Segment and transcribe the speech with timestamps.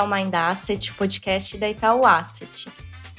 [0.00, 2.72] ao Mind Asset, podcast da Itaú Asset.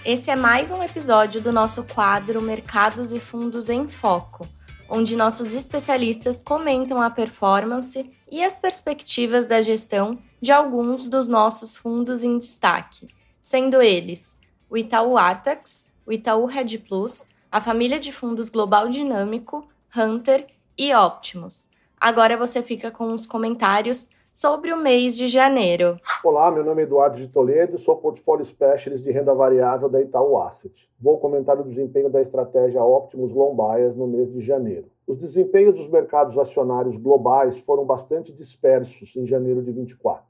[0.04, 4.47] Esse é mais um episódio do nosso quadro Mercados e Fundos em Foco,
[4.89, 11.78] onde nossos especialistas comentam a performance e as perspectivas da gestão de alguns dos nossos
[11.78, 13.07] fundos em destaque,
[13.43, 19.70] sendo eles o Itaú Artax, o Itaú Red Plus, a família de fundos Global Dinâmico,
[19.95, 21.70] Hunter e Optimus.
[22.00, 26.00] Agora você fica com os comentários sobre o mês de janeiro.
[26.24, 30.40] Olá, meu nome é Eduardo de Toledo, sou portfólio specialist de renda variável da Itaú
[30.40, 30.90] Asset.
[30.98, 34.90] Vou comentar o desempenho da estratégia Optimus Long Bias no mês de janeiro.
[35.06, 40.23] Os desempenhos dos mercados acionários globais foram bastante dispersos em janeiro de 24.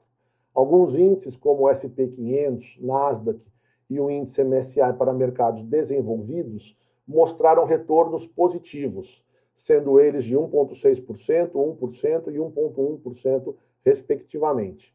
[0.52, 3.46] Alguns índices, como o SP 500, Nasdaq
[3.88, 12.34] e o índice MSCI para mercados desenvolvidos, mostraram retornos positivos, sendo eles de 1,6%, 1%
[12.34, 14.94] e 1,1%, respectivamente.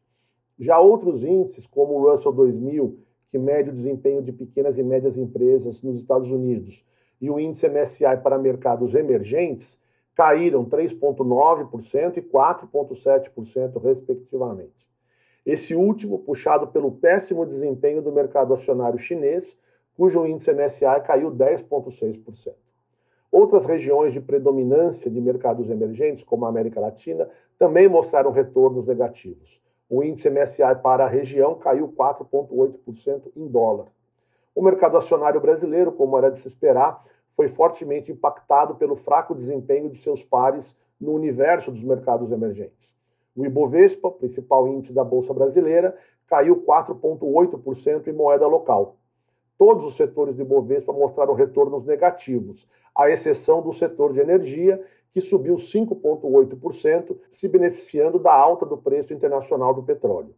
[0.58, 5.16] Já outros índices, como o Russell 2000, que mede o desempenho de pequenas e médias
[5.16, 6.84] empresas nos Estados Unidos,
[7.20, 9.82] e o índice MSCI para mercados emergentes,
[10.14, 14.88] caíram 3,9% e 4,7%, respectivamente.
[15.46, 19.58] Esse último puxado pelo péssimo desempenho do mercado acionário chinês,
[19.94, 22.54] cujo índice MSCI caiu 10,6%.
[23.30, 29.60] Outras regiões de predominância de mercados emergentes, como a América Latina, também mostraram retornos negativos.
[29.88, 33.86] O índice MSI para a região caiu 4,8% em dólar.
[34.54, 39.88] O mercado acionário brasileiro, como era de se esperar, foi fortemente impactado pelo fraco desempenho
[39.88, 42.94] de seus pares no universo dos mercados emergentes.
[43.36, 48.96] O Ibovespa, principal índice da Bolsa Brasileira, caiu 4,8% em moeda local.
[49.58, 55.20] Todos os setores do Ibovespa mostraram retornos negativos, à exceção do setor de energia, que
[55.20, 60.32] subiu 5,8%, se beneficiando da alta do preço internacional do petróleo.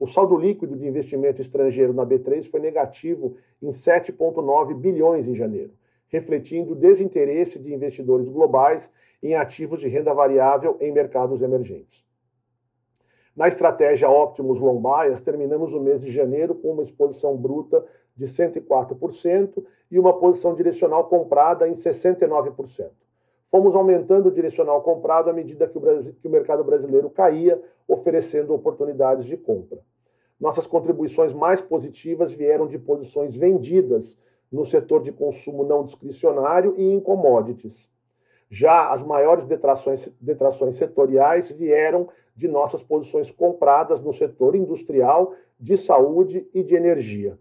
[0.00, 5.72] O saldo líquido de investimento estrangeiro na B3 foi negativo em 7,9 bilhões em janeiro,
[6.08, 8.90] refletindo o desinteresse de investidores globais
[9.22, 12.04] em ativos de renda variável em mercados emergentes.
[13.36, 17.84] Na estratégia Optimus Long Bias, terminamos o mês de janeiro com uma exposição bruta
[18.16, 22.90] de 104% e uma posição direcional comprada em 69%.
[23.46, 27.60] Fomos aumentando o direcional comprado à medida que o, Brasil, que o mercado brasileiro caía,
[27.86, 29.78] oferecendo oportunidades de compra.
[30.40, 34.18] Nossas contribuições mais positivas vieram de posições vendidas
[34.50, 37.92] no setor de consumo não discricionário e em commodities.
[38.50, 45.76] Já as maiores detrações, detrações setoriais vieram de nossas posições compradas no setor industrial, de
[45.76, 47.38] saúde e de energia.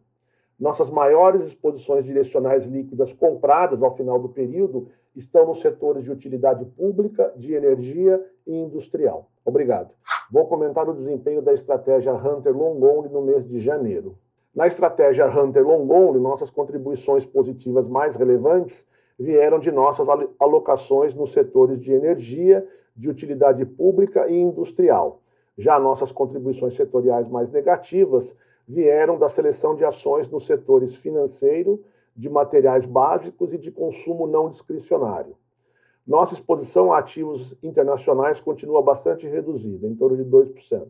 [0.63, 6.63] Nossas maiores exposições direcionais líquidas compradas ao final do período estão nos setores de utilidade
[6.63, 9.29] pública, de energia e industrial.
[9.43, 9.89] Obrigado.
[10.31, 14.17] Vou comentar o desempenho da estratégia Hunter Long Only no mês de janeiro.
[14.55, 18.87] Na estratégia Hunter Long Only, nossas contribuições positivas mais relevantes
[19.19, 20.07] vieram de nossas
[20.39, 22.65] alocações nos setores de energia,
[22.95, 25.19] de utilidade pública e industrial.
[25.57, 28.33] Já nossas contribuições setoriais mais negativas
[28.67, 31.83] vieram da seleção de ações nos setores financeiro,
[32.15, 35.35] de materiais básicos e de consumo não discricionário.
[36.05, 40.87] Nossa exposição a ativos internacionais continua bastante reduzida, em torno de 2%.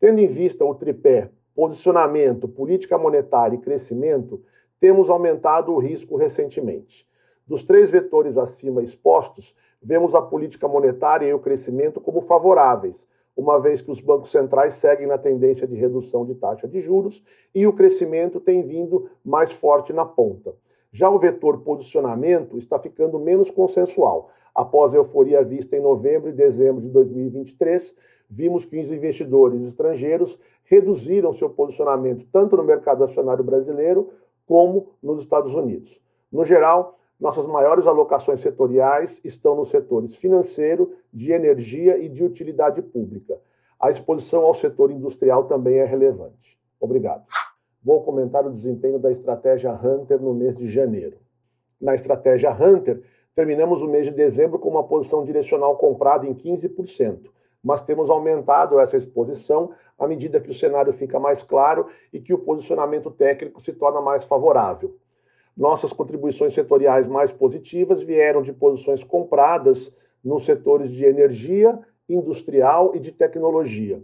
[0.00, 4.42] Tendo em vista o tripé posicionamento, política monetária e crescimento,
[4.80, 7.06] temos aumentado o risco recentemente.
[7.46, 13.06] Dos três vetores acima expostos, vemos a política monetária e o crescimento como favoráveis,
[13.36, 17.22] uma vez que os bancos centrais seguem na tendência de redução de taxa de juros
[17.54, 20.54] e o crescimento tem vindo mais forte na ponta.
[20.92, 24.30] Já o vetor posicionamento está ficando menos consensual.
[24.54, 27.94] Após a euforia vista em novembro e dezembro de 2023,
[28.30, 34.10] vimos que os investidores estrangeiros reduziram seu posicionamento tanto no mercado acionário brasileiro
[34.46, 36.00] como nos Estados Unidos.
[36.30, 42.82] No geral, nossas maiores alocações setoriais estão nos setores financeiro, de energia e de utilidade
[42.82, 43.40] pública.
[43.80, 46.60] A exposição ao setor industrial também é relevante.
[46.78, 47.24] Obrigado.
[47.82, 51.16] Vou comentar o desempenho da estratégia Hunter no mês de janeiro.
[51.80, 53.02] Na estratégia Hunter,
[53.34, 57.30] terminamos o mês de dezembro com uma posição direcional comprada em 15%,
[57.62, 62.34] mas temos aumentado essa exposição à medida que o cenário fica mais claro e que
[62.34, 64.98] o posicionamento técnico se torna mais favorável.
[65.56, 69.92] Nossas contribuições setoriais mais positivas vieram de posições compradas
[70.22, 71.78] nos setores de energia,
[72.08, 74.02] industrial e de tecnologia.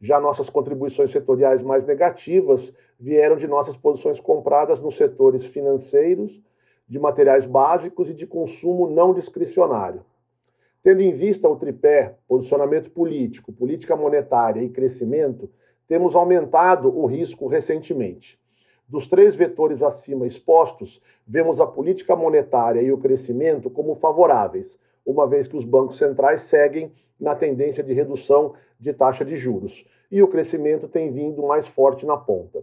[0.00, 6.42] Já nossas contribuições setoriais mais negativas vieram de nossas posições compradas nos setores financeiros,
[6.88, 10.04] de materiais básicos e de consumo não discricionário.
[10.82, 15.48] Tendo em vista o tripé posicionamento político, política monetária e crescimento,
[15.86, 18.41] temos aumentado o risco recentemente.
[18.92, 25.26] Dos três vetores acima expostos, vemos a política monetária e o crescimento como favoráveis, uma
[25.26, 30.22] vez que os bancos centrais seguem na tendência de redução de taxa de juros e
[30.22, 32.62] o crescimento tem vindo mais forte na ponta.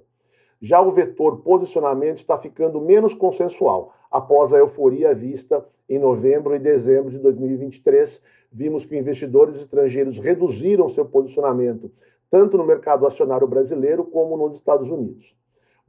[0.61, 3.91] Já o vetor posicionamento está ficando menos consensual.
[4.11, 8.21] Após a euforia vista em novembro e dezembro de 2023,
[8.51, 11.91] vimos que investidores estrangeiros reduziram seu posicionamento
[12.29, 15.38] tanto no mercado acionário brasileiro como nos Estados Unidos.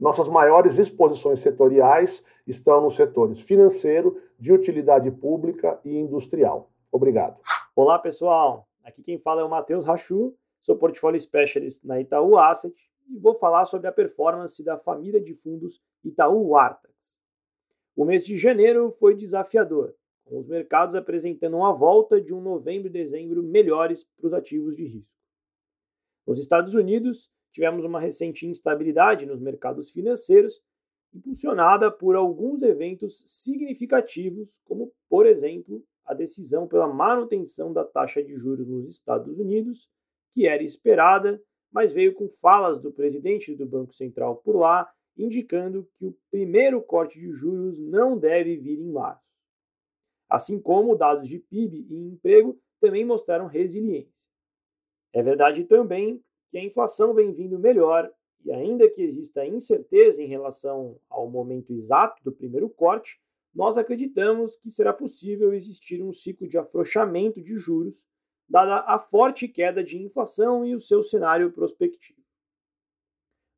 [0.01, 6.71] Nossas maiores exposições setoriais estão nos setores financeiro, de utilidade pública e industrial.
[6.91, 7.39] Obrigado.
[7.75, 8.67] Olá, pessoal.
[8.83, 12.75] Aqui quem fala é o Matheus Rachu, sou portfólio specialist na Itaú Asset
[13.07, 16.91] e vou falar sobre a performance da família de fundos Itaú Artax.
[17.95, 19.93] O mês de janeiro foi desafiador,
[20.25, 24.75] com os mercados apresentando uma volta de um novembro e dezembro melhores para os ativos
[24.75, 25.13] de risco.
[26.25, 30.61] Nos Estados Unidos, tivemos uma recente instabilidade nos mercados financeiros,
[31.13, 38.35] impulsionada por alguns eventos significativos, como, por exemplo, a decisão pela manutenção da taxa de
[38.35, 39.89] juros nos Estados Unidos,
[40.33, 45.87] que era esperada, mas veio com falas do presidente do Banco Central por lá, indicando
[45.97, 49.29] que o primeiro corte de juros não deve vir em março.
[50.29, 54.29] Assim como dados de PIB e emprego também mostraram resiliência.
[55.13, 58.11] É verdade também que a inflação vem vindo melhor
[58.43, 63.19] e, ainda que exista incerteza em relação ao momento exato do primeiro corte,
[63.55, 68.05] nós acreditamos que será possível existir um ciclo de afrouxamento de juros,
[68.47, 72.19] dada a forte queda de inflação e o seu cenário prospectivo.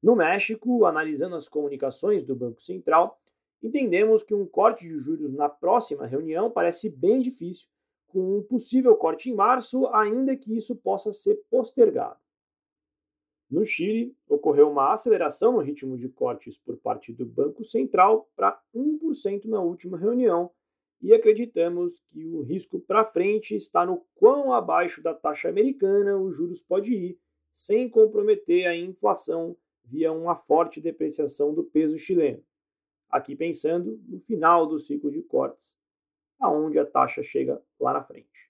[0.01, 3.19] No México, analisando as comunicações do Banco Central,
[3.61, 7.67] entendemos que um corte de juros na próxima reunião parece bem difícil,
[8.07, 12.22] com um possível corte em março, ainda que isso possa ser postergado.
[13.53, 18.59] No Chile, ocorreu uma aceleração no ritmo de cortes por parte do Banco Central para
[18.73, 20.49] 1% na última reunião,
[20.99, 26.35] e acreditamos que o risco para frente está no quão abaixo da taxa americana os
[26.35, 27.19] juros pode ir,
[27.53, 32.43] sem comprometer a inflação via uma forte depreciação do peso chileno.
[33.07, 35.77] Aqui pensando no final do ciclo de cortes,
[36.39, 38.49] aonde a taxa chega lá na frente.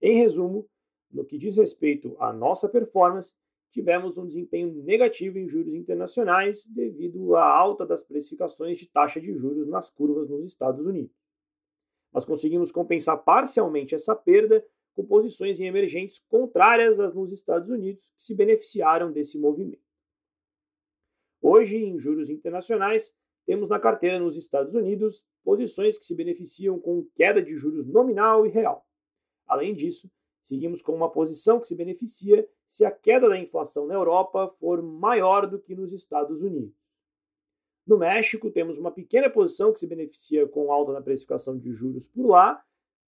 [0.00, 0.66] Em resumo,
[1.12, 3.34] no que diz respeito à nossa performance,
[3.76, 9.34] tivemos um desempenho negativo em juros internacionais devido à alta das precificações de taxa de
[9.34, 11.14] juros nas curvas nos Estados Unidos.
[12.10, 18.02] Mas conseguimos compensar parcialmente essa perda com posições em emergentes contrárias às nos Estados Unidos,
[18.16, 19.84] que se beneficiaram desse movimento.
[21.42, 23.14] Hoje, em juros internacionais,
[23.44, 28.46] temos na carteira nos Estados Unidos posições que se beneficiam com queda de juros nominal
[28.46, 28.86] e real.
[29.46, 30.10] Além disso,
[30.46, 34.82] Seguimos com uma posição que se beneficia se a queda da inflação na Europa for
[34.82, 36.74] maior do que nos Estados Unidos.
[37.86, 42.08] No México, temos uma pequena posição que se beneficia com alta na precificação de juros
[42.08, 42.62] por lá.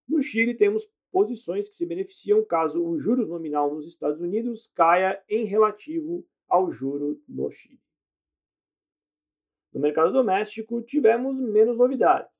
[0.08, 5.20] No Chile, temos posições que se beneficiam caso o juros nominal nos Estados Unidos caia
[5.28, 7.81] em relativo ao juro no Chile.
[9.72, 12.32] No mercado doméstico, tivemos menos novidades.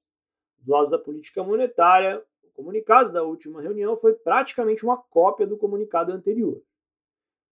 [0.59, 2.25] Do lado da política monetária,
[2.59, 6.61] comunicado da última reunião foi praticamente uma cópia do comunicado anterior.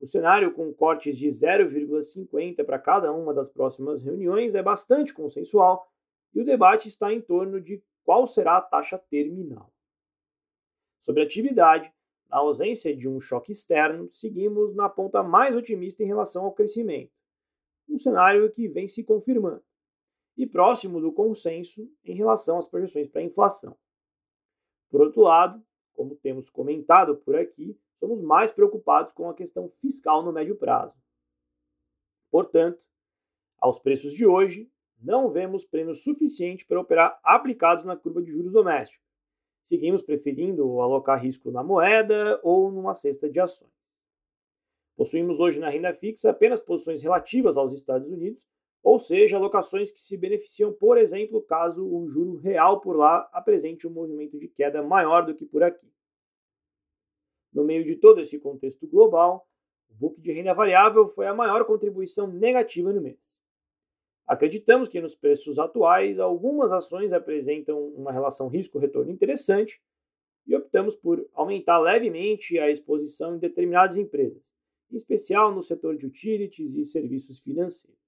[0.01, 5.91] O cenário com cortes de 0,50 para cada uma das próximas reuniões é bastante consensual
[6.35, 9.73] e o debate está em torno de qual será a taxa terminal.
[11.01, 11.91] Sobre atividade,
[12.29, 17.13] na ausência de um choque externo, seguimos na ponta mais otimista em relação ao crescimento,
[17.89, 19.65] um cenário que vem se confirmando,
[20.37, 23.77] e próximo do consenso em relação às projeções para a inflação.
[24.91, 30.23] Por outro lado, como temos comentado por aqui, somos mais preocupados com a questão fiscal
[30.23, 30.95] no médio prazo.
[32.31, 32.85] Portanto,
[33.59, 38.53] aos preços de hoje, não vemos prêmio suficiente para operar aplicados na curva de juros
[38.53, 39.03] doméstica.
[39.63, 43.73] Seguimos preferindo alocar risco na moeda ou numa cesta de ações.
[44.97, 48.47] Possuímos hoje na renda fixa apenas posições relativas aos Estados Unidos
[48.87, 53.85] ou seja, alocações que se beneficiam, por exemplo, caso o juro real por lá apresente
[53.85, 55.93] um movimento de queda maior do que por aqui.
[57.57, 59.49] No meio de todo esse contexto global,
[59.89, 63.19] o book de renda variável foi a maior contribuição negativa no mês.
[64.27, 69.81] Acreditamos que nos preços atuais, algumas ações apresentam uma relação risco-retorno interessante
[70.47, 74.53] e optamos por aumentar levemente a exposição em determinadas empresas,
[74.93, 77.99] em especial no setor de utilities e serviços financeiros.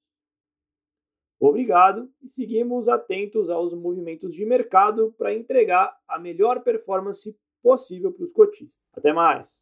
[1.41, 7.35] Obrigado e seguimos atentos aos movimentos de mercado para entregar a melhor performance
[7.69, 8.75] possível para os cotistas.
[8.95, 9.61] Até mais!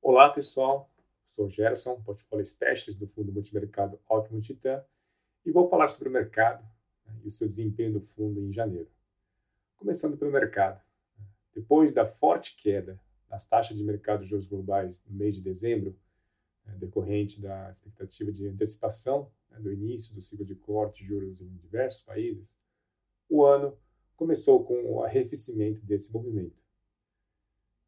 [0.00, 0.90] Olá pessoal,
[1.26, 4.82] sou Gerson, portfólio specialist do fundo multimercado Ótimo Titã,
[5.44, 6.66] e vou falar sobre o mercado
[7.04, 8.90] né, e o seu desempenho do fundo em janeiro.
[9.76, 10.80] Começando pelo mercado.
[11.52, 12.98] Depois da forte queda
[13.28, 15.94] das taxas de mercado de juros globais no mês de dezembro,
[16.64, 21.42] né, decorrente da expectativa de antecipação né, do início do ciclo de corte de juros
[21.42, 22.58] em diversos países,
[23.28, 23.76] o ano
[24.16, 26.63] começou com o arrefecimento desse movimento.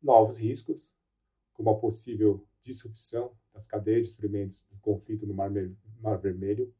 [0.02, 0.94] Novos riscos,
[1.52, 5.50] como a possível disrupção das cadeias de suprimentos do conflito no Mar,
[6.00, 6.74] Mar Vermelho,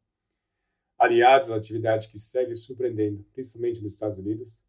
[0.98, 4.62] aliados à atividade que segue surpreendendo, principalmente nos Estados Unidos,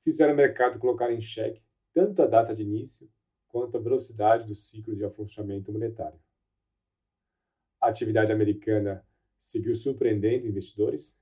[0.00, 1.62] fizeram o mercado colocar em xeque
[1.92, 3.10] tanto a data de início
[3.48, 6.18] quanto a velocidade do ciclo de afrouxamento monetário.
[7.80, 9.06] A atividade americana
[9.38, 11.18] seguiu surpreendendo investidores,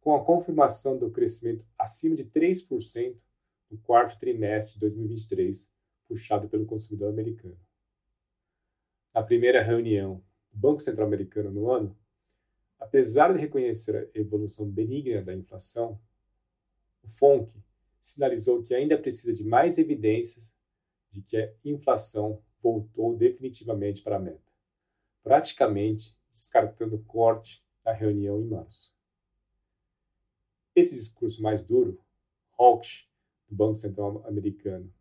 [0.00, 3.16] com a confirmação do crescimento acima de 3%
[3.70, 5.68] no quarto trimestre de 2023,
[6.08, 7.58] puxado pelo consumidor americano.
[9.14, 11.96] Na primeira reunião do Banco Central Americano no ano,
[12.78, 16.00] apesar de reconhecer a evolução benigna da inflação,
[17.02, 17.52] o FONC
[18.00, 20.54] sinalizou que ainda precisa de mais evidências
[21.10, 24.52] de que a inflação voltou definitivamente para a meta,
[25.22, 28.94] praticamente descartando o corte da reunião em março.
[30.74, 32.00] Esse discurso mais duro,
[32.58, 33.08] hawkish,
[33.48, 34.92] do Banco Central americano,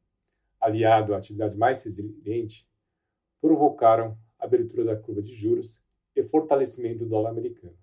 [0.67, 2.67] aliado à atividade mais resiliente,
[3.41, 5.81] provocaram a abertura da curva de juros
[6.15, 7.77] e fortalecimento do dólar americano.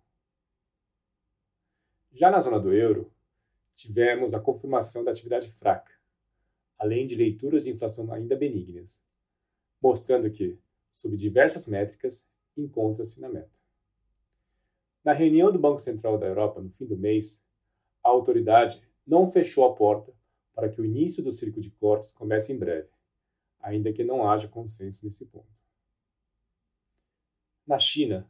[2.12, 3.10] Já na zona do euro,
[3.74, 5.92] tivemos a confirmação da atividade fraca,
[6.78, 9.02] além de leituras de inflação ainda benignas,
[9.82, 10.58] mostrando que,
[10.92, 13.58] sob diversas métricas, encontra-se na meta.
[15.02, 17.42] Na reunião do Banco Central da Europa no fim do mês,
[18.02, 20.14] a autoridade não fechou a porta
[20.54, 22.88] para que o início do ciclo de cortes comece em breve,
[23.58, 25.52] ainda que não haja consenso nesse ponto.
[27.66, 28.28] Na China,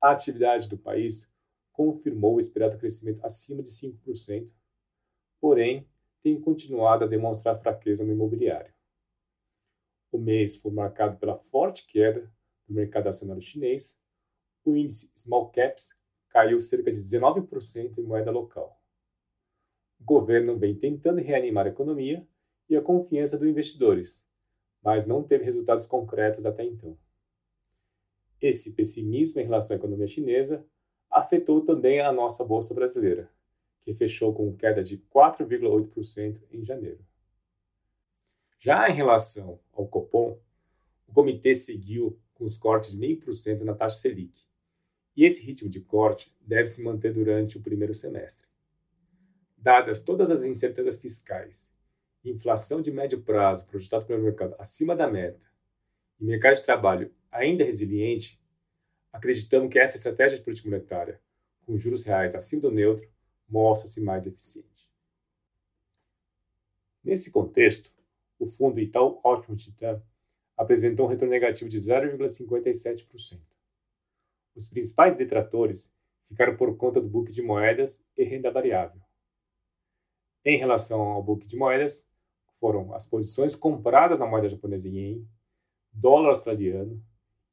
[0.00, 1.32] a atividade do país
[1.72, 4.52] confirmou o esperado crescimento acima de 5%,
[5.40, 5.88] porém
[6.22, 8.72] tem continuado a demonstrar fraqueza no imobiliário.
[10.10, 12.32] O mês foi marcado pela forte queda
[12.66, 14.00] do mercado acionário chinês,
[14.64, 15.94] o índice Small Caps
[16.28, 18.80] caiu cerca de 19% em moeda local.
[20.04, 22.28] O governo vem tentando reanimar a economia
[22.68, 24.22] e a confiança dos investidores,
[24.82, 26.94] mas não teve resultados concretos até então.
[28.38, 30.62] Esse pessimismo em relação à economia chinesa
[31.10, 33.30] afetou também a nossa bolsa brasileira,
[33.80, 37.02] que fechou com queda de 4,8% em janeiro.
[38.58, 40.38] Já em relação ao Copom,
[41.08, 44.38] o comitê seguiu com os cortes de 0,5% na taxa Selic,
[45.16, 48.53] e esse ritmo de corte deve se manter durante o primeiro semestre.
[49.64, 51.72] Dadas todas as incertezas fiscais,
[52.22, 55.46] inflação de médio prazo projetada pelo mercado acima da meta
[56.20, 58.38] e mercado de trabalho ainda resiliente,
[59.10, 61.18] acreditamos que essa estratégia de política monetária,
[61.64, 63.08] com juros reais acima do neutro,
[63.48, 64.92] mostra-se mais eficiente.
[67.02, 67.90] Nesse contexto,
[68.38, 69.98] o fundo Itaú Ótimo Titã
[70.58, 73.40] apresentou um retorno negativo de 0,57%.
[74.54, 75.90] Os principais detratores
[76.28, 79.03] ficaram por conta do book de moedas e renda variável.
[80.44, 82.06] Em relação ao book de moedas,
[82.60, 85.28] foram as posições compradas na moeda japonesa em ien,
[85.90, 87.02] dólar australiano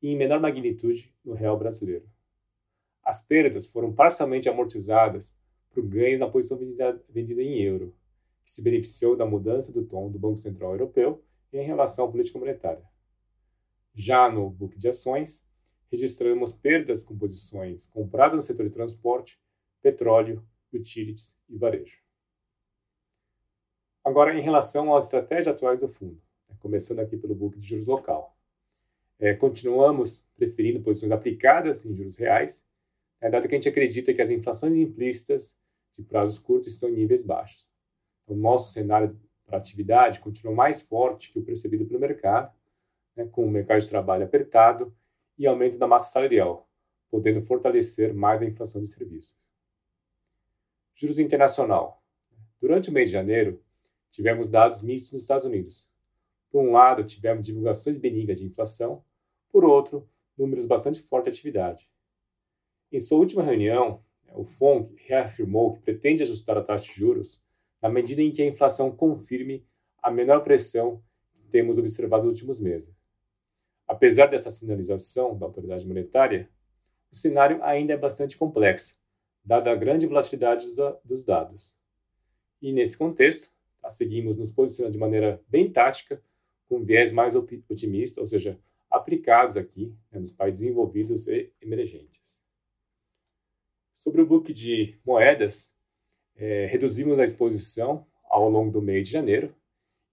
[0.02, 2.06] e, em menor magnitude, no real brasileiro.
[3.02, 5.38] As perdas foram parcialmente amortizadas
[5.70, 7.96] por ganhos na posição vendida, vendida em euro,
[8.44, 12.40] que se beneficiou da mudança do tom do Banco Central Europeu em relação à política
[12.40, 12.84] monetária.
[13.94, 15.48] Já no book de ações,
[15.90, 19.40] registramos perdas com posições compradas no setor de transporte,
[19.82, 22.11] petróleo, utilities e varejo.
[24.04, 27.86] Agora, em relação às estratégias atuais do fundo, né, começando aqui pelo book de juros
[27.86, 28.36] local.
[29.20, 32.66] É, continuamos preferindo posições aplicadas em juros reais,
[33.20, 35.56] é, dado que a gente acredita que as inflações implícitas
[35.94, 37.68] de prazos curtos estão em níveis baixos.
[38.24, 42.52] Então, nosso cenário para atividade continua mais forte que o percebido pelo mercado,
[43.16, 44.92] né, com o mercado de trabalho apertado
[45.38, 46.68] e aumento da massa salarial,
[47.10, 49.36] podendo fortalecer mais a inflação de serviços.
[50.96, 52.02] Juros internacional.
[52.60, 53.62] Durante o mês de janeiro,
[54.12, 55.90] tivemos dados mistos nos Estados Unidos.
[56.52, 59.04] Por um lado, tivemos divulgações benignas de inflação,
[59.50, 61.90] por outro, números bastante fortes de atividade.
[62.92, 64.04] Em sua última reunião,
[64.34, 67.42] o FONC reafirmou que pretende ajustar a taxa de juros
[67.82, 69.66] na medida em que a inflação confirme
[70.02, 71.02] a menor pressão
[71.34, 72.94] que temos observado nos últimos meses.
[73.88, 76.50] Apesar dessa sinalização da autoridade monetária,
[77.12, 78.98] o cenário ainda é bastante complexo,
[79.44, 80.68] dada a grande volatilidade
[81.04, 81.76] dos dados.
[82.62, 83.52] E nesse contexto,
[83.82, 86.22] tá, seguimos nos posicionando de maneira bem tática,
[86.70, 88.58] com viés mais otimista, ou seja,
[88.90, 92.42] aplicados aqui né, nos países desenvolvidos e emergentes.
[93.98, 95.76] Sobre o book de moedas,
[96.36, 99.54] é, reduzimos a exposição ao longo do mês de janeiro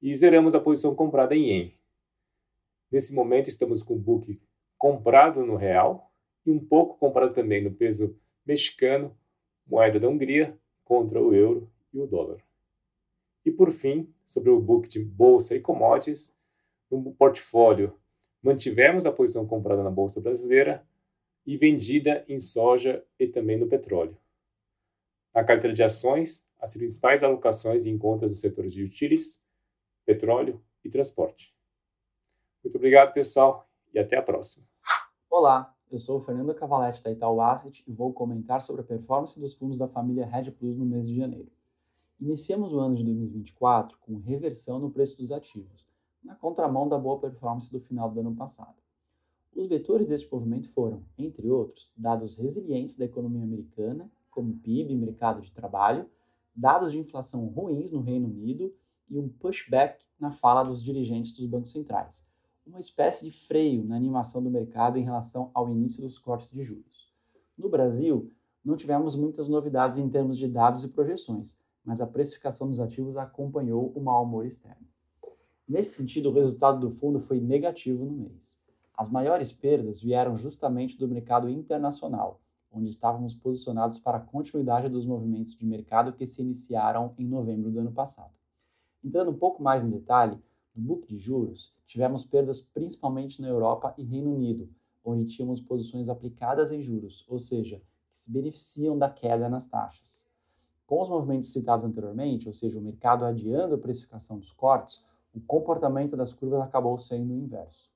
[0.03, 1.75] e zeramos a posição comprada em ien.
[2.91, 4.41] Nesse momento estamos com o book
[4.77, 6.11] comprado no real
[6.45, 9.17] e um pouco comprado também no peso mexicano,
[9.67, 12.48] moeda da Hungria, contra o euro e o dólar.
[13.49, 16.37] E por fim, sobre o book de bolsa e commodities,
[16.90, 17.99] no portfólio
[18.43, 20.87] mantivemos a posição comprada na bolsa brasileira
[21.47, 24.19] e vendida em soja e também no petróleo.
[25.35, 29.40] Na carteira de ações, as principais alocações encontram nos setores de utilities,
[30.05, 31.57] petróleo e transporte.
[32.62, 34.67] Muito obrigado, pessoal, e até a próxima.
[35.31, 39.40] Olá, eu sou o Fernando Cavaletti da Itaú Asset e vou comentar sobre a performance
[39.40, 41.50] dos fundos da família Red Plus no mês de janeiro.
[42.21, 45.87] Iniciamos o ano de 2024 com reversão no preço dos ativos,
[46.21, 48.75] na contramão da boa performance do final do ano passado.
[49.55, 54.97] Os vetores deste movimento foram, entre outros, dados resilientes da economia americana, como PIB e
[54.97, 56.11] mercado de trabalho,
[56.53, 58.75] dados de inflação ruins no Reino Unido
[59.09, 62.27] e um pushback na fala dos dirigentes dos bancos centrais,
[62.67, 66.65] uma espécie de freio na animação do mercado em relação ao início dos cortes de
[66.65, 67.13] juros.
[67.57, 68.33] No Brasil,
[68.65, 71.57] não tivemos muitas novidades em termos de dados e projeções,
[71.88, 74.87] mas a precificação dos ativos acompanhou o mau humor externo.
[75.66, 78.61] Nesse sentido, o resultado do fundo foi negativo no mês.
[78.95, 85.07] As maiores perdas vieram justamente do mercado internacional, onde estávamos posicionados para a continuidade dos
[85.07, 88.35] movimentos de mercado que se iniciaram em novembro do ano passado.
[89.02, 90.38] Entrando um pouco mais no detalhe,
[90.76, 94.68] no book de juros, tivemos perdas principalmente na Europa e Reino Unido,
[95.02, 97.80] onde tínhamos posições aplicadas em juros, ou seja,
[98.12, 100.28] que se beneficiam da queda nas taxas.
[100.88, 105.04] Com os movimentos citados anteriormente, ou seja, o mercado adiando a precificação dos cortes,
[105.35, 107.90] o comportamento das curvas acabou sendo o inverso.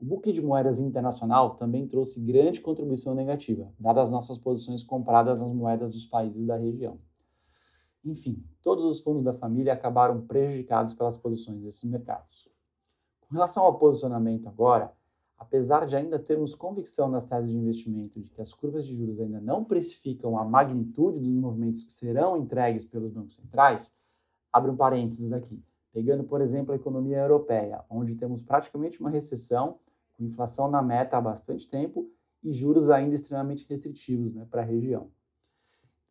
[0.00, 5.38] O book de moedas internacional também trouxe grande contribuição negativa, dadas as nossas posições compradas
[5.38, 6.98] nas moedas dos países da região.
[8.02, 12.48] Enfim, todos os fundos da família acabaram prejudicados pelas posições desses mercados.
[13.20, 14.90] Com relação ao posicionamento agora,
[15.38, 19.20] apesar de ainda termos convicção nas teses de investimento de que as curvas de juros
[19.20, 23.94] ainda não precificam a magnitude dos movimentos que serão entregues pelos bancos centrais,
[24.52, 25.62] abre um parênteses aqui.
[25.92, 29.78] Pegando, por exemplo, a economia europeia, onde temos praticamente uma recessão,
[30.16, 32.10] com inflação na meta há bastante tempo
[32.42, 35.10] e juros ainda extremamente restritivos né, para a região.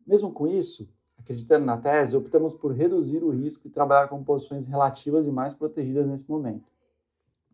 [0.06, 4.68] Mesmo com isso, acreditando na tese, optamos por reduzir o risco e trabalhar com posições
[4.68, 6.70] relativas e mais protegidas nesse momento.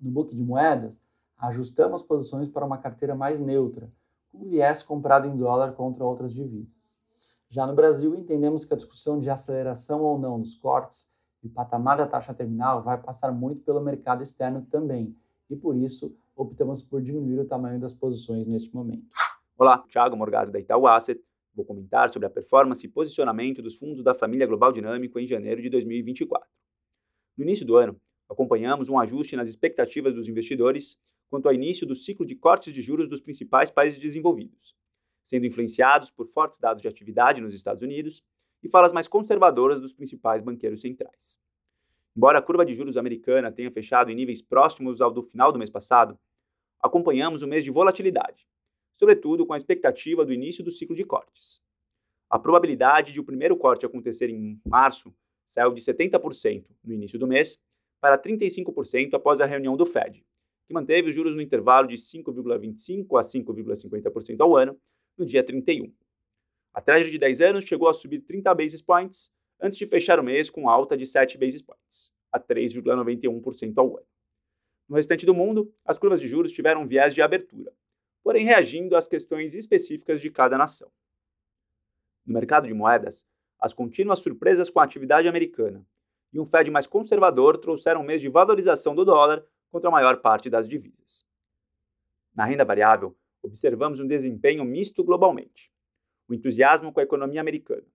[0.01, 0.99] No book de moedas,
[1.41, 3.91] ajustamos posições para uma carteira mais neutra,
[4.32, 7.01] com viés comprado em dólar contra outras divisas.
[7.49, 11.49] Já no Brasil, entendemos que a discussão de aceleração ou não dos cortes e o
[11.49, 15.15] patamar da taxa terminal vai passar muito pelo mercado externo também,
[15.49, 19.04] e por isso optamos por diminuir o tamanho das posições neste momento.
[19.58, 21.21] Olá, Thiago Morgado da Itaú Asset.
[21.54, 25.62] Vou comentar sobre a performance e posicionamento dos fundos da família Global Dinâmico em janeiro
[25.62, 26.47] de 2024.
[27.36, 27.99] No início do ano,
[28.30, 30.97] acompanhamos um ajuste nas expectativas dos investidores
[31.31, 34.75] quanto ao início do ciclo de cortes de juros dos principais países desenvolvidos,
[35.23, 38.21] sendo influenciados por fortes dados de atividade nos Estados Unidos
[38.61, 41.39] e falas mais conservadoras dos principais banqueiros centrais.
[42.13, 45.57] Embora a curva de juros americana tenha fechado em níveis próximos ao do final do
[45.57, 46.19] mês passado,
[46.81, 48.45] acompanhamos um mês de volatilidade,
[48.97, 51.61] sobretudo com a expectativa do início do ciclo de cortes.
[52.29, 55.15] A probabilidade de o primeiro corte acontecer em março
[55.47, 57.57] saiu de 70% no início do mês
[58.01, 60.25] para 35% após a reunião do Fed,
[60.71, 64.79] que manteve os juros no intervalo de 5,25% a 5,50% ao ano
[65.17, 65.93] no dia 31.
[66.73, 70.23] A Treasury de 10 anos chegou a subir 30 basis points antes de fechar o
[70.23, 74.07] mês com alta de 7 basis points, a 3,91% ao ano.
[74.88, 77.73] No restante do mundo, as curvas de juros tiveram um viés de abertura,
[78.23, 80.89] porém reagindo às questões específicas de cada nação.
[82.25, 83.25] No mercado de moedas,
[83.60, 85.86] as contínuas surpresas com a atividade americana
[86.31, 90.17] e um Fed mais conservador trouxeram um mês de valorização do dólar contra a maior
[90.17, 91.25] parte das divisas.
[92.36, 95.71] Na renda variável, observamos um desempenho misto globalmente.
[96.27, 97.88] O entusiasmo com a economia americana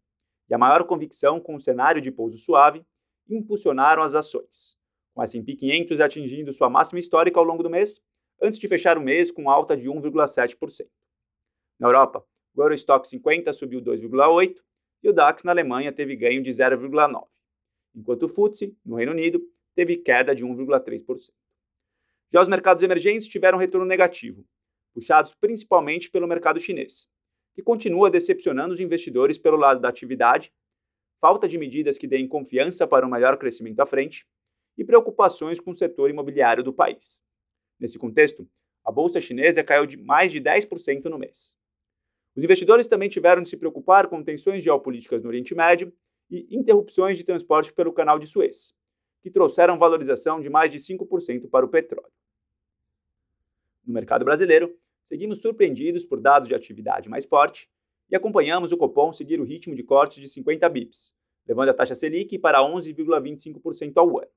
[0.49, 2.85] e a maior convicção com o cenário de pouso suave
[3.29, 4.77] impulsionaram as ações,
[5.15, 8.01] com a S&P 500 atingindo sua máxima histórica ao longo do mês,
[8.41, 10.87] antes de fechar o mês com alta de 1,7%.
[11.79, 14.57] Na Europa, o Eurostock 50 subiu 2,8%
[15.03, 17.27] e o DAX na Alemanha teve ganho de 0,9%,
[17.95, 19.41] enquanto o FTSE, no Reino Unido,
[19.75, 21.31] teve queda de 1,3%.
[22.33, 24.45] Já os mercados emergentes tiveram retorno negativo,
[24.93, 27.09] puxados principalmente pelo mercado chinês,
[27.55, 30.53] que continua decepcionando os investidores pelo lado da atividade,
[31.21, 34.27] falta de medidas que deem confiança para um maior crescimento à frente
[34.77, 37.23] e preocupações com o setor imobiliário do país.
[37.79, 38.49] Nesse contexto,
[38.85, 41.57] a bolsa chinesa caiu de mais de 10% no mês.
[42.37, 45.93] Os investidores também tiveram de se preocupar com tensões geopolíticas no Oriente Médio
[46.31, 48.75] e interrupções de transporte pelo Canal de Suez,
[49.27, 52.13] que trouxeram valorização de mais de 5% para o petróleo.
[53.85, 57.69] No mercado brasileiro, seguimos surpreendidos por dados de atividade mais forte
[58.09, 61.13] e acompanhamos o Copom seguir o ritmo de corte de 50 bips,
[61.45, 64.31] levando a taxa Selic para 11,25% ao ano.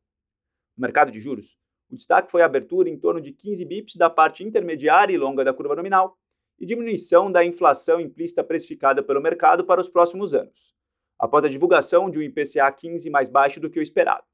[0.75, 1.55] No mercado de juros,
[1.87, 5.45] o destaque foi a abertura em torno de 15 bips da parte intermediária e longa
[5.45, 6.17] da curva nominal
[6.57, 10.73] e diminuição da inflação implícita precificada pelo mercado para os próximos anos,
[11.19, 14.27] após a divulgação de um IPCA 15 mais baixo do que o esperado.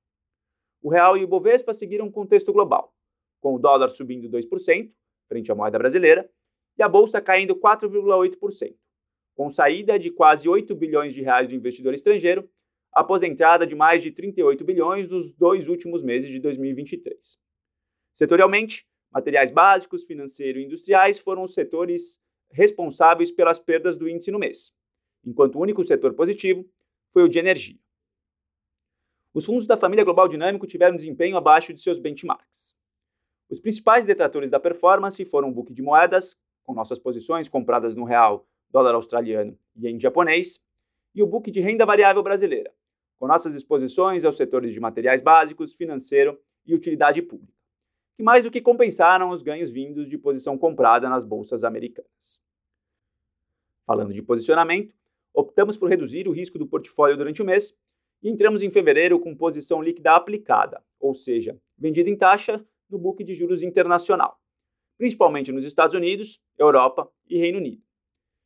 [0.86, 2.94] O real e o Ibovespa seguiram um contexto global,
[3.42, 4.92] com o dólar subindo 2%,
[5.28, 6.30] frente à moeda brasileira,
[6.78, 8.76] e a bolsa caindo 4,8%,
[9.34, 12.48] com saída de quase 8 bilhões de reais do investidor estrangeiro,
[12.94, 17.40] após a entrada de mais de 38 bilhões nos dois últimos meses de 2023.
[18.14, 22.20] Setorialmente, materiais básicos, financeiro e industriais foram os setores
[22.52, 24.72] responsáveis pelas perdas do índice no mês,
[25.26, 26.64] enquanto o único setor positivo
[27.12, 27.85] foi o de energia.
[29.36, 32.74] Os fundos da família Global Dinâmico tiveram desempenho abaixo de seus benchmarks.
[33.50, 38.06] Os principais detratores da performance foram o book de moedas, com nossas posições compradas no
[38.06, 40.58] real, dólar australiano e em japonês,
[41.14, 42.74] e o book de renda variável brasileira,
[43.20, 47.54] com nossas exposições aos setores de materiais básicos, financeiro e utilidade pública
[48.16, 52.42] que mais do que compensaram os ganhos vindos de posição comprada nas bolsas americanas.
[53.86, 54.96] Falando de posicionamento,
[55.34, 57.78] optamos por reduzir o risco do portfólio durante o mês
[58.30, 63.34] entramos em fevereiro com posição líquida aplicada, ou seja, vendida em taxa no book de
[63.34, 64.40] juros internacional,
[64.98, 67.84] principalmente nos Estados Unidos, Europa e Reino Unido.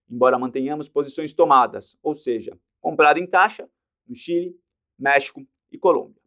[0.09, 3.69] Embora mantenhamos posições tomadas, ou seja, comprada em taxa
[4.07, 4.59] no Chile,
[4.97, 6.21] México e Colômbia.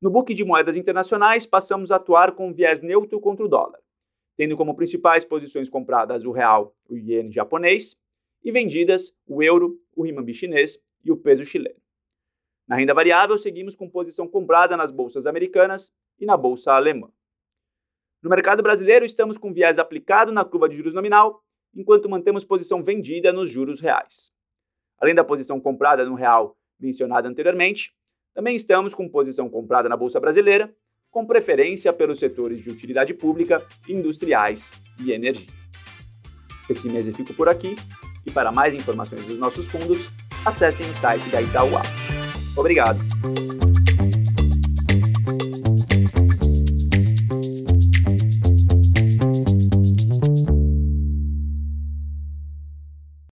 [0.00, 3.80] No book de moedas internacionais, passamos a atuar com viés neutro contra o dólar,
[4.36, 7.96] tendo como principais posições compradas o real, o iene japonês
[8.44, 11.77] e vendidas o euro, o renminbi chinês e o peso chileno.
[12.68, 17.08] Na renda variável, seguimos com posição comprada nas bolsas americanas e na bolsa alemã.
[18.22, 21.42] No mercado brasileiro, estamos com viés aplicado na curva de juros nominal,
[21.74, 24.30] enquanto mantemos posição vendida nos juros reais.
[25.00, 27.94] Além da posição comprada no real mencionada anteriormente,
[28.34, 30.72] também estamos com posição comprada na Bolsa Brasileira,
[31.10, 34.70] com preferência pelos setores de utilidade pública, industriais
[35.02, 35.48] e energia.
[36.68, 37.74] Esse mês eu fico por aqui
[38.26, 40.10] e para mais informações dos nossos fundos,
[40.44, 41.80] acessem o site da Itaúá.
[42.58, 42.98] Obrigado!